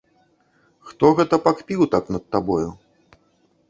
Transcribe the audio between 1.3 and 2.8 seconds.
пакпіў так над табою?